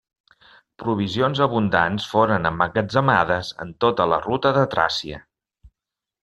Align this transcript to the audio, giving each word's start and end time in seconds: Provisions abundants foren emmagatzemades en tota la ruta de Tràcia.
Provisions 0.83 1.41
abundants 1.45 2.07
foren 2.13 2.49
emmagatzemades 2.51 3.53
en 3.67 3.75
tota 3.87 4.09
la 4.15 4.19
ruta 4.25 4.55
de 4.57 4.65
Tràcia. 4.75 5.21